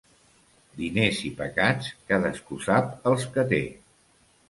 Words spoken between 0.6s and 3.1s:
Diners i pecats, cadascú sap